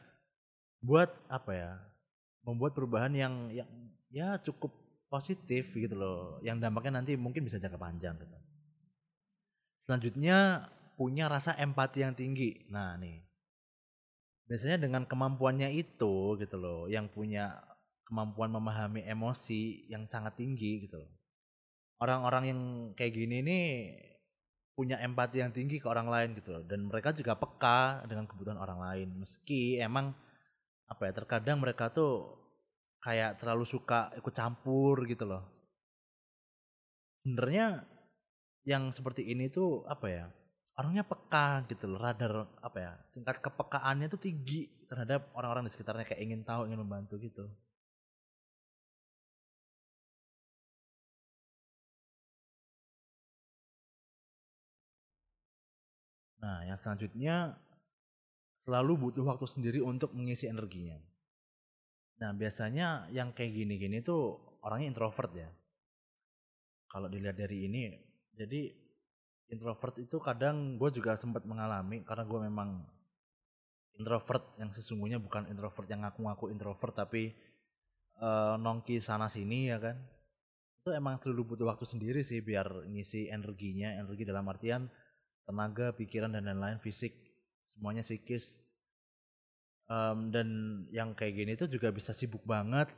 buat 0.79 1.11
apa 1.27 1.51
ya 1.51 1.71
membuat 2.47 2.71
perubahan 2.71 3.11
yang 3.11 3.51
yang 3.51 3.67
ya 4.07 4.39
cukup 4.39 4.71
positif 5.11 5.75
gitu 5.75 5.99
loh. 5.99 6.39
Yang 6.39 6.63
dampaknya 6.63 7.03
nanti 7.03 7.19
mungkin 7.19 7.43
bisa 7.43 7.59
jangka 7.59 7.75
panjang 7.75 8.15
gitu. 8.23 8.37
Selanjutnya 9.83 10.69
punya 10.95 11.27
rasa 11.27 11.59
empati 11.59 12.07
yang 12.07 12.15
tinggi. 12.15 12.63
Nah 12.71 12.95
nih. 12.95 13.19
Biasanya 14.47 14.79
dengan 14.79 15.03
kemampuannya 15.05 15.75
itu 15.75 16.39
gitu 16.39 16.55
loh 16.55 16.87
yang 16.87 17.11
punya 17.11 17.59
kemampuan 18.07 18.49
memahami 18.49 19.05
emosi 19.05 19.91
yang 19.91 20.07
sangat 20.07 20.39
tinggi 20.39 20.87
gitu 20.87 21.03
loh. 21.03 21.11
Orang-orang 21.99 22.43
yang 22.47 22.61
kayak 22.95 23.11
gini 23.11 23.43
nih 23.43 23.67
punya 24.79 24.95
empati 25.03 25.43
yang 25.43 25.51
tinggi 25.51 25.75
ke 25.75 25.91
orang 25.91 26.07
lain 26.07 26.39
gitu 26.39 26.55
loh. 26.55 26.63
Dan 26.63 26.87
mereka 26.87 27.11
juga 27.11 27.35
peka 27.35 28.07
dengan 28.07 28.23
kebutuhan 28.23 28.55
orang 28.55 28.79
lain. 28.79 29.19
Meski 29.19 29.75
emang 29.75 30.15
apa 30.87 31.11
ya 31.11 31.11
terkadang 31.11 31.59
mereka 31.59 31.91
tuh 31.91 32.39
kayak 33.03 33.43
terlalu 33.43 33.67
suka 33.67 34.07
ikut 34.15 34.31
campur 34.31 35.03
gitu 35.03 35.27
loh. 35.27 35.43
Sebenarnya 37.27 37.83
yang 38.63 38.95
seperti 38.95 39.27
ini 39.27 39.51
tuh 39.51 39.83
apa 39.83 40.07
ya 40.07 40.25
orangnya 40.79 41.03
peka 41.03 41.67
gitu 41.67 41.91
loh. 41.91 41.99
Radar 41.99 42.47
apa 42.63 42.77
ya 42.79 42.95
tingkat 43.11 43.43
kepekaannya 43.43 44.07
tuh 44.07 44.23
tinggi 44.23 44.87
terhadap 44.87 45.27
orang-orang 45.35 45.67
di 45.67 45.75
sekitarnya 45.75 46.07
kayak 46.07 46.23
ingin 46.23 46.47
tahu 46.47 46.71
ingin 46.71 46.79
membantu 46.79 47.19
gitu 47.19 47.51
Nah, 56.39 56.63
yang 56.63 56.79
selanjutnya 56.79 57.59
selalu 58.63 59.09
butuh 59.09 59.27
waktu 59.27 59.45
sendiri 59.47 59.79
untuk 59.83 60.15
mengisi 60.15 60.47
energinya. 60.47 60.95
Nah, 62.19 62.31
biasanya 62.35 63.07
yang 63.11 63.31
kayak 63.31 63.55
gini-gini 63.55 64.03
tuh 64.03 64.39
orangnya 64.63 64.91
introvert 64.91 65.31
ya. 65.35 65.49
Kalau 66.89 67.07
dilihat 67.07 67.37
dari 67.39 67.67
ini, 67.67 67.91
jadi 68.35 68.71
introvert 69.51 69.95
itu 69.99 70.17
kadang 70.19 70.77
gue 70.77 70.89
juga 70.93 71.17
sempat 71.17 71.43
mengalami 71.43 72.05
karena 72.05 72.23
gue 72.25 72.39
memang 72.45 72.85
introvert 73.97 74.55
yang 74.61 74.69
sesungguhnya 74.71 75.17
bukan 75.19 75.49
introvert 75.49 75.89
yang 75.89 76.05
ngaku-ngaku 76.05 76.53
introvert 76.53 76.93
tapi 76.93 77.33
uh, 78.21 78.55
nongki 78.55 79.03
sana 79.03 79.27
sini 79.27 79.69
ya 79.69 79.77
kan. 79.79 79.99
Itu 80.79 80.95
emang 80.95 81.19
selalu 81.19 81.55
butuh 81.55 81.67
waktu 81.67 81.83
sendiri 81.83 82.23
sih 82.23 82.39
biar 82.39 82.87
ngisi 82.87 83.27
energinya, 83.27 83.91
energi 83.99 84.23
dalam 84.23 84.47
artian 84.47 84.87
tenaga, 85.49 85.89
pikiran 85.97 86.29
dan 86.29 86.45
lain-lain, 86.45 86.77
fisik, 86.77 87.17
semuanya 87.73 88.05
psikis. 88.05 88.61
Um, 89.89 90.29
dan 90.29 90.47
yang 90.93 91.17
kayak 91.17 91.33
gini 91.33 91.57
tuh 91.57 91.65
juga 91.65 91.89
bisa 91.89 92.13
sibuk 92.13 92.45
banget, 92.45 92.93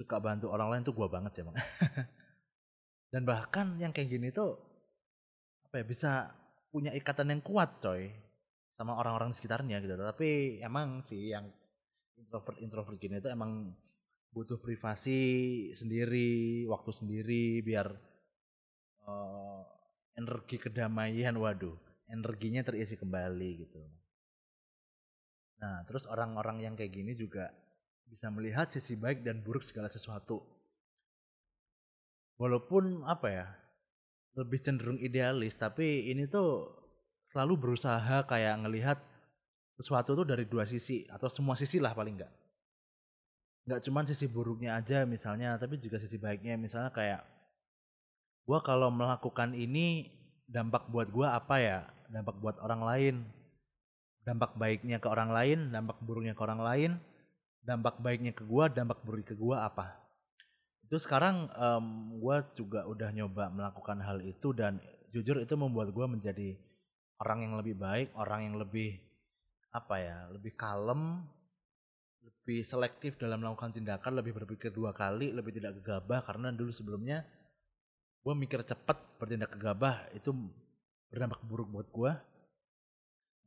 suka 0.00 0.16
bantu 0.16 0.48
orang 0.48 0.72
lain 0.72 0.82
tuh 0.88 0.96
gua 0.96 1.12
banget 1.12 1.36
sih 1.36 1.44
emang. 1.44 1.60
dan 3.12 3.22
bahkan 3.28 3.76
yang 3.76 3.92
kayak 3.92 4.08
gini 4.08 4.32
tuh 4.32 4.56
apa 5.68 5.84
ya 5.84 5.84
bisa 5.84 6.32
punya 6.72 6.96
ikatan 6.96 7.36
yang 7.36 7.44
kuat 7.44 7.84
coy 7.84 8.08
sama 8.80 8.96
orang-orang 8.96 9.36
di 9.36 9.36
sekitarnya 9.36 9.76
gitu. 9.84 9.92
Tapi 10.00 10.56
emang 10.64 11.04
sih 11.04 11.36
yang 11.36 11.44
introvert 12.16 12.56
introvert 12.64 12.96
gini 12.96 13.20
tuh 13.20 13.36
emang 13.36 13.76
butuh 14.32 14.56
privasi 14.56 15.20
sendiri, 15.76 16.64
waktu 16.64 16.90
sendiri 16.96 17.60
biar 17.60 17.92
uh, 19.04 19.75
energi 20.16 20.56
kedamaian 20.56 21.36
waduh 21.36 21.76
energinya 22.08 22.64
terisi 22.64 22.96
kembali 22.96 23.50
gitu. 23.66 23.80
Nah 25.60 25.84
terus 25.84 26.08
orang-orang 26.08 26.64
yang 26.64 26.74
kayak 26.74 26.92
gini 26.92 27.12
juga 27.12 27.52
bisa 28.06 28.30
melihat 28.30 28.70
sisi 28.70 28.96
baik 28.96 29.22
dan 29.22 29.44
buruk 29.44 29.62
segala 29.62 29.92
sesuatu. 29.92 30.42
Walaupun 32.36 33.04
apa 33.08 33.28
ya 33.32 33.46
lebih 34.36 34.60
cenderung 34.60 35.00
idealis 35.00 35.56
tapi 35.56 36.12
ini 36.12 36.28
tuh 36.28 36.68
selalu 37.32 37.56
berusaha 37.56 38.28
kayak 38.28 38.60
ngelihat 38.64 38.98
sesuatu 39.76 40.12
tuh 40.12 40.26
dari 40.28 40.44
dua 40.44 40.68
sisi 40.68 41.04
atau 41.08 41.28
semua 41.32 41.56
sisi 41.56 41.80
lah 41.80 41.96
paling 41.96 42.16
enggak 42.16 42.32
nggak 43.66 43.82
cuman 43.82 44.06
sisi 44.06 44.30
buruknya 44.30 44.78
aja 44.78 45.02
misalnya 45.02 45.58
tapi 45.58 45.76
juga 45.76 45.98
sisi 45.98 46.16
baiknya. 46.16 46.54
Misalnya 46.54 46.94
kayak 46.94 47.35
gue 48.46 48.58
kalau 48.62 48.94
melakukan 48.94 49.52
ini 49.52 50.06
dampak 50.46 50.86
buat 50.88 51.10
gue 51.10 51.26
apa 51.26 51.56
ya? 51.58 51.78
Dampak 52.06 52.38
buat 52.38 52.56
orang 52.62 52.82
lain. 52.86 53.14
Dampak 54.22 54.58
baiknya 54.58 54.98
ke 54.98 55.06
orang 55.06 55.30
lain 55.30 55.70
dampak 55.70 55.98
buruknya 56.02 56.34
ke 56.38 56.42
orang 56.42 56.62
lain. 56.62 56.90
Dampak 57.66 57.98
baiknya 57.98 58.30
ke 58.30 58.46
gue 58.46 58.64
dampak 58.70 59.02
buruknya 59.02 59.34
ke 59.34 59.36
gue 59.36 59.56
apa? 59.58 59.98
Itu 60.86 61.02
sekarang 61.02 61.50
um, 61.50 62.16
gue 62.22 62.36
juga 62.54 62.86
udah 62.86 63.10
nyoba 63.10 63.50
melakukan 63.50 63.98
hal 64.06 64.22
itu 64.22 64.54
dan 64.54 64.78
jujur 65.10 65.42
itu 65.42 65.54
membuat 65.58 65.90
gue 65.90 66.06
menjadi 66.06 66.54
orang 67.24 67.48
yang 67.48 67.54
lebih 67.56 67.74
baik 67.80 68.12
orang 68.16 68.44
yang 68.44 68.56
lebih 68.60 69.00
apa 69.72 69.96
ya 70.00 70.18
lebih 70.32 70.52
kalem 70.56 71.24
lebih 72.20 72.64
selektif 72.64 73.16
dalam 73.16 73.40
melakukan 73.40 73.72
tindakan 73.76 74.20
lebih 74.20 74.36
berpikir 74.36 74.72
dua 74.72 74.92
kali 74.92 75.32
lebih 75.32 75.56
tidak 75.56 75.80
gegabah 75.80 76.20
karena 76.24 76.52
dulu 76.52 76.72
sebelumnya 76.72 77.24
gue 78.26 78.34
mikir 78.34 78.58
cepet 78.66 78.98
bertindak 79.22 79.54
gegabah 79.54 80.10
itu 80.10 80.34
berdampak 81.06 81.38
buruk 81.46 81.70
buat 81.70 81.86
gue 81.94 82.12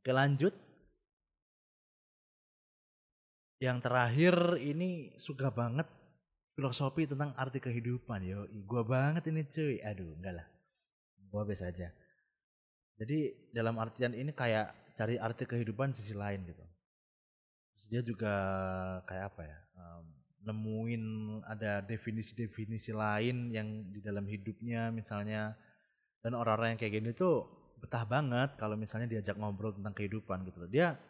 oke 0.00 0.12
lanjut. 0.16 0.56
Yang 3.60 3.78
terakhir 3.84 4.56
ini 4.56 5.12
suka 5.20 5.52
banget 5.52 5.84
filosofi 6.56 7.04
tentang 7.04 7.36
arti 7.36 7.60
kehidupan 7.60 8.24
yo 8.24 8.48
gue 8.48 8.82
banget 8.88 9.28
ini 9.28 9.44
cuy. 9.44 9.84
Aduh 9.84 10.16
enggak 10.16 10.40
lah. 10.40 10.46
Gue 11.28 11.42
biasa 11.44 11.68
aja. 11.68 11.92
Jadi 12.96 13.52
dalam 13.52 13.76
artian 13.76 14.16
ini 14.16 14.32
kayak 14.32 14.96
cari 14.96 15.20
arti 15.20 15.44
kehidupan 15.44 15.92
sisi 15.92 16.16
lain 16.16 16.40
gitu. 16.48 16.64
Dia 17.92 18.00
juga 18.00 18.32
kayak 19.04 19.24
apa 19.28 19.42
ya 19.44 19.58
um, 19.76 20.19
nemuin 20.40 21.04
ada 21.44 21.84
definisi-definisi 21.84 22.96
lain 22.96 23.52
yang 23.52 23.92
di 23.92 24.00
dalam 24.00 24.24
hidupnya 24.24 24.88
misalnya 24.88 25.52
dan 26.20 26.32
orang-orang 26.36 26.76
yang 26.76 26.80
kayak 26.80 26.94
gini 27.00 27.10
tuh 27.12 27.48
betah 27.80 28.04
banget 28.04 28.60
kalau 28.60 28.76
misalnya 28.76 29.08
diajak 29.08 29.40
ngobrol 29.40 29.72
tentang 29.72 29.96
kehidupan 29.96 30.44
gitu 30.44 30.60
loh. 30.60 30.70
Dia 30.70 31.00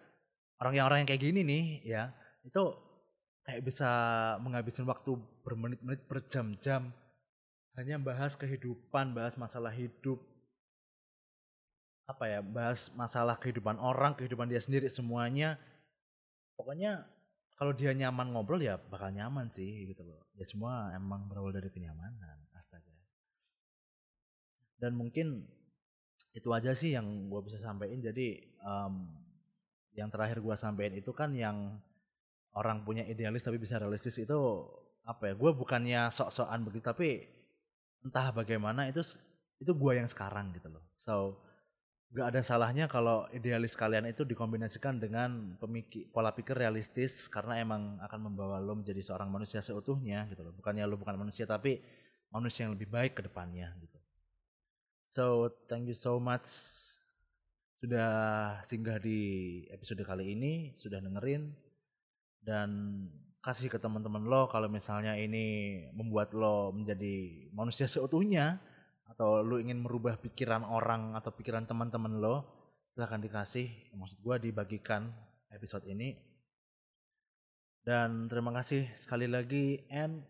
orang 0.63 0.75
yang 0.79 0.87
orang 0.87 0.99
yang 1.03 1.09
kayak 1.11 1.23
gini 1.23 1.41
nih 1.43 1.65
ya, 1.83 2.15
itu 2.47 2.63
kayak 3.43 3.63
bisa 3.67 3.91
menghabiskan 4.39 4.87
waktu 4.87 5.19
bermenit-menit 5.43 6.07
berjam-jam 6.07 6.95
hanya 7.75 7.97
bahas 7.99 8.39
kehidupan, 8.39 9.15
bahas 9.15 9.35
masalah 9.35 9.75
hidup. 9.75 10.23
Apa 12.07 12.27
ya, 12.27 12.41
bahas 12.43 12.91
masalah 12.95 13.39
kehidupan 13.39 13.79
orang, 13.79 14.15
kehidupan 14.19 14.51
dia 14.51 14.59
sendiri 14.59 14.91
semuanya. 14.91 15.59
Pokoknya 16.59 17.07
kalau 17.61 17.77
dia 17.77 17.93
nyaman 17.93 18.33
ngobrol 18.33 18.57
ya 18.57 18.81
bakal 18.81 19.13
nyaman 19.13 19.53
sih 19.53 19.93
gitu 19.93 20.01
loh. 20.01 20.25
Ya 20.33 20.49
semua 20.49 20.97
emang 20.97 21.29
berawal 21.29 21.53
dari 21.53 21.69
kenyamanan 21.69 22.49
astaga. 22.57 22.89
Dan 24.81 24.97
mungkin 24.97 25.45
itu 26.33 26.49
aja 26.57 26.73
sih 26.73 26.97
yang 26.97 27.29
gue 27.29 27.41
bisa 27.45 27.61
sampaikan. 27.61 28.01
Jadi 28.01 28.57
um, 28.65 29.13
yang 29.93 30.09
terakhir 30.09 30.41
gue 30.41 30.57
sampaikan 30.57 30.97
itu 30.97 31.13
kan 31.13 31.37
yang 31.37 31.77
orang 32.57 32.81
punya 32.81 33.05
idealis 33.05 33.45
tapi 33.45 33.61
bisa 33.61 33.77
realistis 33.77 34.17
itu 34.17 34.41
apa 35.05 35.29
ya? 35.29 35.35
Gue 35.37 35.53
bukannya 35.53 36.09
sok-sokan 36.09 36.65
begitu 36.65 36.89
tapi 36.89 37.29
entah 38.01 38.33
bagaimana 38.33 38.89
itu 38.89 39.05
itu 39.61 39.77
gue 39.77 39.93
yang 40.01 40.09
sekarang 40.09 40.57
gitu 40.57 40.73
loh. 40.73 40.89
So 40.97 41.45
gak 42.11 42.27
ada 42.35 42.41
salahnya 42.43 42.91
kalau 42.91 43.31
idealis 43.31 43.79
kalian 43.79 44.11
itu 44.11 44.27
dikombinasikan 44.27 44.99
dengan 44.99 45.55
pemikir 45.63 46.11
pola 46.11 46.35
pikir 46.35 46.59
realistis 46.59 47.31
karena 47.31 47.63
emang 47.63 48.03
akan 48.03 48.31
membawa 48.31 48.59
lo 48.59 48.75
menjadi 48.75 48.99
seorang 48.99 49.31
manusia 49.31 49.63
seutuhnya 49.63 50.27
gitu 50.27 50.43
loh. 50.43 50.51
Bukannya 50.51 50.83
lo 50.91 50.99
bukan 50.99 51.15
manusia 51.15 51.47
tapi 51.47 51.79
manusia 52.35 52.67
yang 52.67 52.75
lebih 52.75 52.91
baik 52.91 53.15
ke 53.15 53.23
depannya 53.23 53.71
gitu. 53.79 53.99
So, 55.11 55.55
thank 55.67 55.91
you 55.91 55.95
so 55.99 56.19
much 56.23 56.47
sudah 57.83 58.11
singgah 58.67 58.99
di 59.03 59.19
episode 59.73 60.03
kali 60.05 60.35
ini, 60.35 60.75
sudah 60.79 61.03
dengerin 61.03 61.51
dan 62.43 62.71
kasih 63.41 63.73
ke 63.73 63.81
teman-teman 63.81 64.21
lo 64.29 64.53
kalau 64.53 64.69
misalnya 64.69 65.17
ini 65.17 65.89
membuat 65.97 66.37
lo 66.37 66.77
menjadi 66.77 67.49
manusia 67.57 67.89
seutuhnya 67.89 68.61
atau 69.11 69.43
lu 69.43 69.59
ingin 69.59 69.83
merubah 69.83 70.15
pikiran 70.23 70.63
orang 70.63 71.19
atau 71.19 71.35
pikiran 71.35 71.67
teman-teman 71.67 72.23
lo 72.23 72.37
silahkan 72.95 73.19
dikasih. 73.19 73.91
Maksud 73.99 74.23
gue 74.23 74.37
dibagikan 74.51 75.11
episode 75.51 75.83
ini. 75.91 76.15
Dan 77.81 78.31
terima 78.31 78.55
kasih 78.55 78.93
sekali 78.95 79.27
lagi 79.27 79.83
and 79.91 80.23